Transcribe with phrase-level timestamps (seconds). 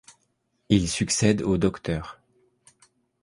[0.69, 2.17] Il succède au Dr.